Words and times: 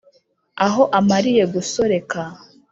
aho 0.65 0.83
amariye 0.99 1.43
gusoreka 1.53 2.19